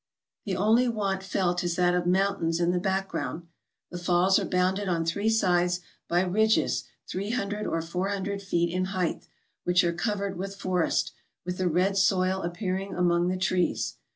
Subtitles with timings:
[0.45, 3.45] The only want felt is that of mountains in the back ground.
[3.91, 8.73] The falls are bounded on three sides by ridges three hundred or four hundred feet
[8.73, 9.27] in height,
[9.63, 11.11] which are covered with forest,
[11.45, 13.97] with the red soil appearing among the trees.